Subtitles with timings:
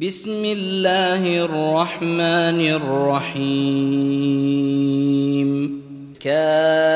[0.00, 3.40] بسم الله الرحمن الرحيم.
[6.20, 6.95] كافها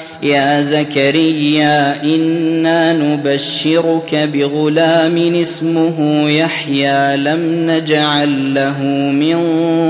[0.23, 9.39] يا زكريا إنا نبشرك بغلام اسمه يحيى لم نجعل له من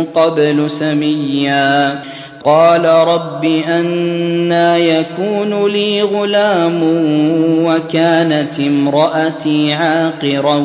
[0.04, 2.02] قبل سميا.
[2.44, 6.80] قال رب أنا يكون لي غلام
[7.66, 10.56] وكانت امرأتي عاقرا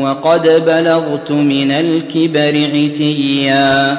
[0.00, 3.98] وقد بلغت من الكبر عتيا.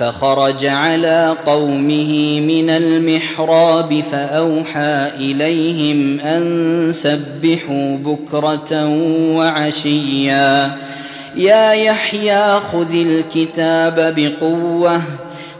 [0.00, 8.88] فخرج على قومه من المحراب فأوحى إليهم أن سبحوا بكرة
[9.36, 10.76] وعشيا.
[11.36, 15.02] يا يحيى خذ الكتاب بقوة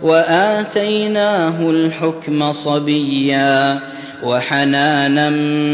[0.02, 3.80] وآتيناه الحكم صبيا.
[4.22, 5.30] وحنانا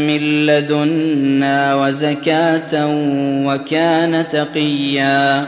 [0.07, 2.87] من لدنا وزكاة
[3.45, 5.47] وكان تقيا.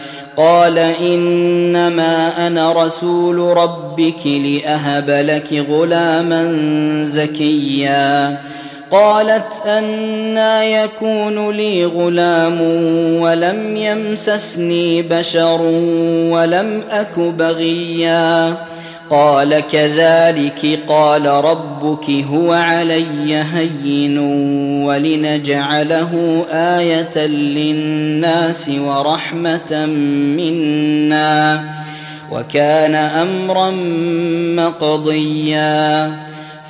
[0.37, 6.53] قال إنما أنا رسول ربك لأهب لك غلاما
[7.03, 8.37] زكيا.
[8.91, 12.61] قالت أنا يكون لي غلام
[13.21, 15.61] ولم يمسسني بشر
[16.31, 18.57] ولم أك بغيا.
[19.11, 24.19] قال كذلك قال ربك هو علي هين
[24.85, 29.85] ولنجعله آية للناس ورحمة
[30.37, 31.63] منا
[32.31, 33.69] وكان أمرا
[34.55, 36.11] مقضيا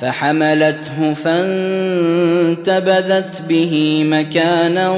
[0.00, 2.62] فحملته فانتبذت
[3.48, 4.90] به مكانا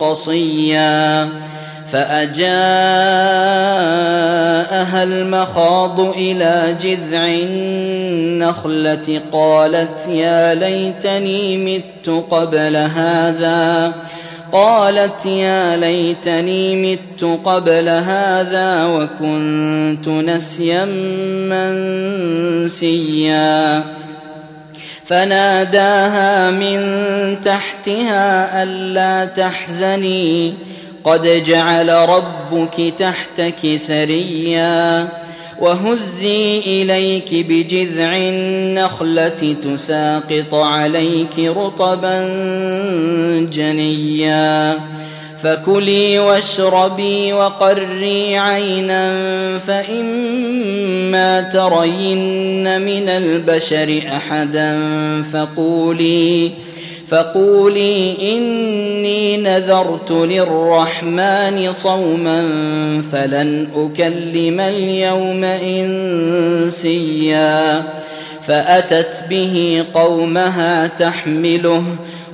[0.00, 1.28] قصيا
[1.92, 2.40] فأجاءها
[5.02, 13.92] المخاض إلى جذع النخلة قالت يا ليتني مت قبل هذا.
[14.52, 20.84] قالت يا ليتني مت قبل هذا وكنت نسيا
[22.64, 23.84] منسيا.
[25.04, 26.80] فناداها من
[27.40, 30.54] تحتها ألا تحزني.
[31.04, 35.08] قد جعل ربك تحتك سريا
[35.60, 42.20] وهزي إليك بجذع النخلة تساقط عليك رطبا
[43.52, 44.80] جنيا
[45.42, 49.12] فكلي واشربي وقري عينا
[49.58, 54.82] فإما ترين من البشر أحدا
[55.32, 56.52] فقولي
[57.10, 62.42] فقولي إني نذرت للرحمن صوما
[63.12, 65.44] فلن أكلم اليوم
[66.74, 67.84] إنسيا.
[68.42, 71.84] فأتت به قومها تحمله.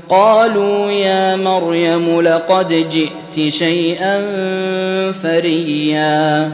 [0.09, 4.23] قالوا يا مريم لقد جئت شيئا
[5.13, 6.53] فريا.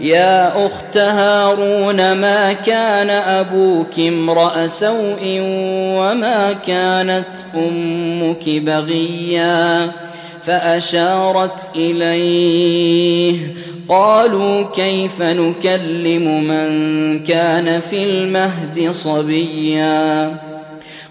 [0.00, 5.38] يا أخت هارون ما كان أبوك امرأ سوء
[5.98, 9.92] وما كانت أمك بغيا؟
[10.42, 13.54] فأشارت إليه
[13.88, 20.36] قالوا كيف نكلم من كان في المهد صبيا؟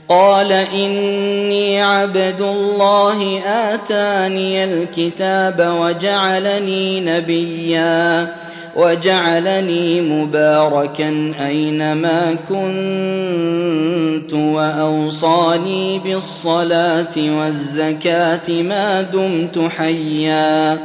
[0.09, 8.35] قال إني عبد الله آتاني الكتاب وجعلني نبيا.
[8.75, 20.79] وجعلني مباركا أينما كنت وأوصاني بالصلاة والزكاة ما دمت حيا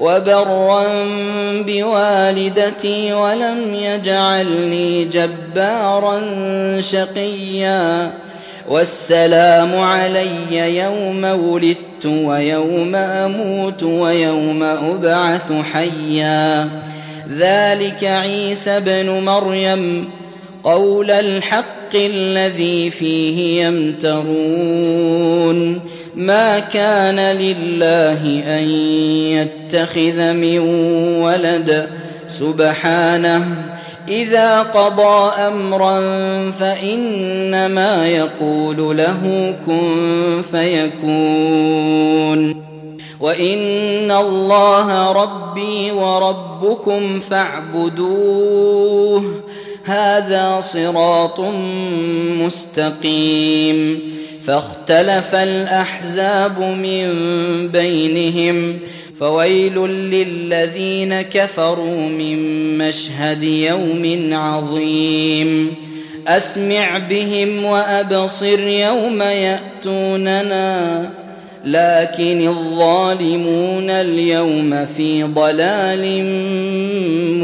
[0.00, 0.86] وبرا
[1.62, 6.20] بوالدتي ولم يجعلني جبارا
[6.80, 8.12] شقيا
[8.68, 16.70] والسلام علي يوم ولدت ويوم أموت ويوم أبعث حيا
[17.38, 20.08] ذلك عيسى ابن مريم
[20.64, 25.80] قول الحق الذي فيه يمترون.
[26.16, 28.68] ما كان لله أن
[29.30, 30.58] يتخذ من
[31.22, 31.88] ولد.
[32.28, 33.64] سبحانه
[34.08, 36.00] إذا قضى أمرا
[36.50, 42.66] فإنما يقول له كن فيكون.
[43.20, 49.24] وان الله ربي وربكم فاعبدوه.
[49.84, 51.40] هذا صراط
[52.44, 54.00] مستقيم.
[54.46, 57.08] فاختلف الاحزاب من
[57.68, 58.78] بينهم.
[59.20, 62.38] فويل للذين كفروا من
[62.78, 65.74] مشهد يوم عظيم.
[66.28, 71.10] اسمع بهم وابصر يوم ياتوننا.
[71.66, 76.24] لكن الظالمون اليوم في ضلال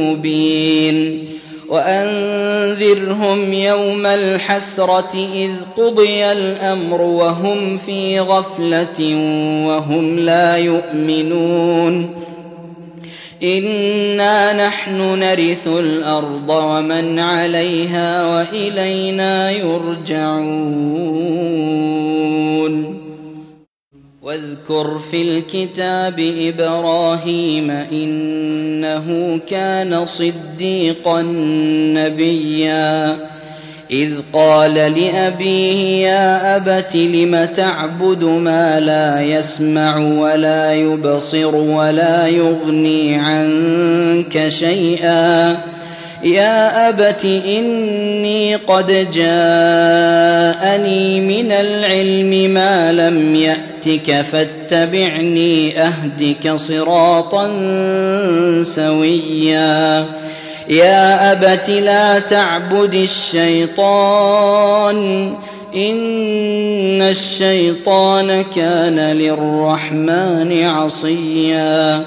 [0.01, 1.29] مبين.
[1.69, 9.17] وأنذرهم يوم الحسرة إذ قضي الأمر وهم في غفلة
[9.67, 12.11] وهم لا يؤمنون.
[13.43, 20.63] إنا نحن نرث الأرض ومن عليها وإلينا يرجعون.
[24.23, 31.23] واذكر في الكتاب إبراهيم إنه كان صديقا
[31.95, 33.17] نبيا.
[33.91, 44.49] إذ قال لأبيه يا أبت لم تعبد ما لا يسمع ولا يبصر ولا يغني عنك
[44.49, 45.61] شيئا.
[46.25, 50.21] يا أبت إني قد جاءني
[51.21, 53.37] من العلم ما لم
[53.87, 57.47] ياتك فاتبعني أهدك صراطا
[58.63, 60.09] سويا.
[60.69, 64.17] يا أبت لا تعبد الشيطان
[65.77, 72.07] إن الشيطان كان للرحمن عصيا.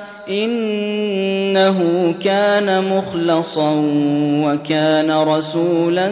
[0.31, 1.79] إنه
[2.23, 3.71] كان مخلصا
[4.45, 6.09] وكان رسولا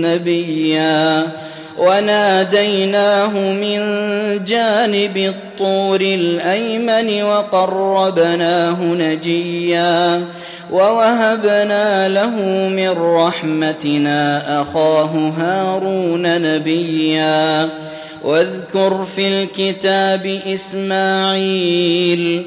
[0.00, 1.32] نبيا.
[1.78, 3.78] وناديناه من
[4.44, 10.24] جانب الطور الأيمن وقربناه نجيا.
[10.72, 17.70] ووهبنا له من رحمتنا أخاه هارون نبيا.
[18.24, 22.46] واذكر في الكتاب إسماعيل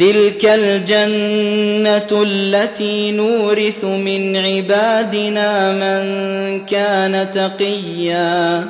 [0.00, 6.00] تلك الجنة التي نورث من عبادنا من
[6.66, 8.68] كان تقيا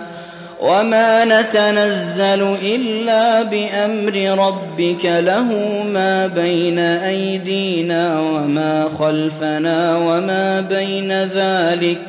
[0.60, 5.42] وما نتنزل إلا بأمر ربك له
[5.82, 12.06] ما بين أيدينا وما خلفنا وما بين ذلك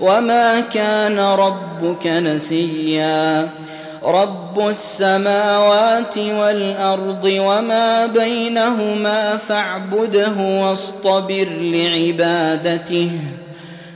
[0.00, 3.48] وما كان ربك نسيا
[4.04, 13.10] رب السماوات والارض وما بينهما فاعبده واصطبر لعبادته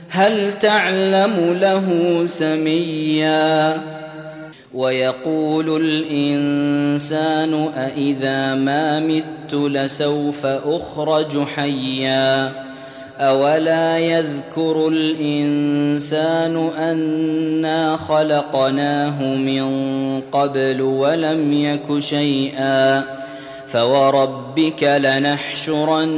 [0.09, 3.81] هل تعلم له سميا
[4.73, 12.51] ويقول الانسان أإذا ما مت لسوف اخرج حيا
[13.19, 19.69] أولا يذكر الإنسان أنا خلقناه من
[20.31, 23.03] قبل ولم يك شيئا
[23.67, 26.09] فوربك لنحشرنهم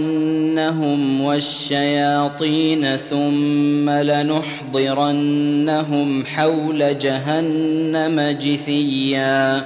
[1.22, 5.16] والشياطين ثم لنحضرنهم
[6.26, 9.66] حول جهنم جثيا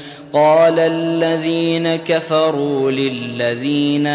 [0.33, 4.07] قال الذين كفروا للذين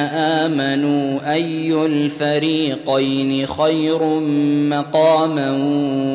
[0.43, 4.05] آمنوا أي الفريقين خير
[4.71, 5.51] مقاما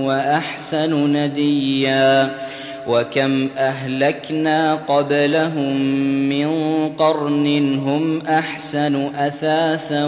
[0.05, 2.37] وأحسن نديا
[2.87, 5.81] وكم أهلكنا قبلهم
[6.29, 6.49] من
[6.89, 10.05] قرن هم أحسن أثاثا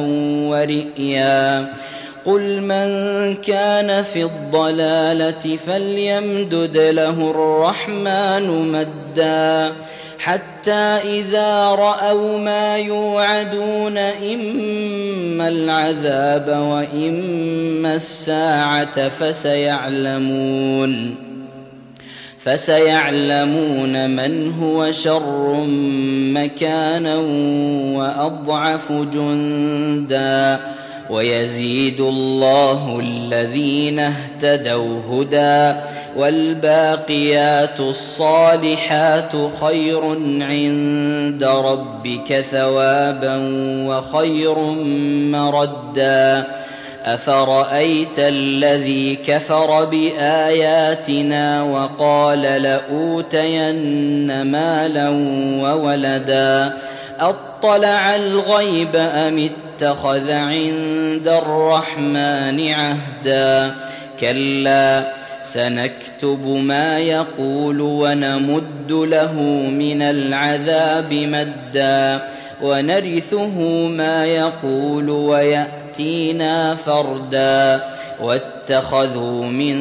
[0.50, 1.74] ورئيا
[2.26, 2.88] قل من
[3.36, 9.76] كان في الضلاله فليمدد له الرحمن مدا
[10.20, 20.54] حتى اذا راوا ما يوعدون اما العذاب واما الساعة فسيعلمون
[22.40, 25.66] فسيعلمون من هو شر
[26.34, 27.16] مكانا
[27.96, 30.60] واضعف جندا
[31.10, 35.80] ويزيد الله الذين اهتدوا هدى
[36.18, 39.32] والباقيات الصالحات
[39.62, 40.02] خير
[40.42, 43.38] عند ربك ثوابا
[43.88, 44.60] وخير
[45.32, 46.48] مردا.
[47.06, 55.10] أفرأيت الذي كفر بآياتنا وقال لأوتين مالا
[55.64, 56.78] وولدا؟
[57.20, 59.38] أطلع الغيب أم
[59.74, 63.76] اتخذ عند الرحمن عهدا.
[64.20, 65.14] كلا
[65.44, 69.34] سنكتب ما يقول ونمد له
[69.70, 72.28] من العذاب مدا.
[72.62, 77.84] ونرثه ما يقول ويأتينا فردا.
[78.22, 79.76] واتخذوا من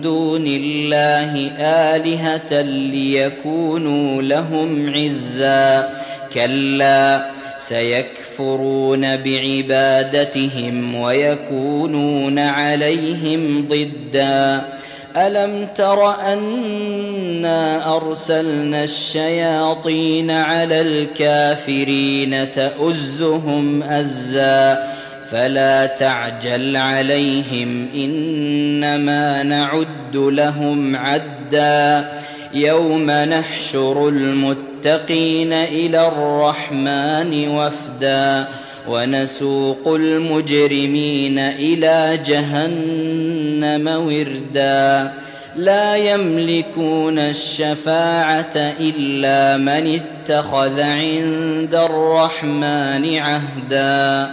[0.00, 5.90] دون الله آلهة ليكونوا لهم عزا.
[6.34, 14.72] كلا سيكفرون بعبادتهم ويكونون عليهم ضدا.
[15.16, 24.92] ألم تر أنا أرسلنا الشياطين على الكافرين تؤزهم أزا؟
[25.30, 32.12] فلا تعجل عليهم إنما نعد لهم عدا.
[32.54, 38.48] يوم نحشر المتقين إلى الرحمن وفدا
[38.88, 45.12] ونسوق المجرمين إلى جهنم وردا.
[45.56, 54.30] لا يملكون الشفاعة إلا من اتخذ عند الرحمن عهدا.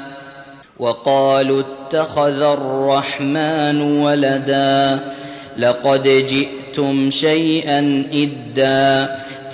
[0.80, 5.00] وقالوا اتخذ الرحمن ولدا.
[5.58, 9.16] لقد جئتم شيئا إدا.